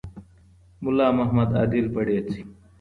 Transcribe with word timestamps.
ملا 0.83 1.07
محمد 1.17 1.49
عادل 1.59 1.85
بړېڅى 1.93 2.41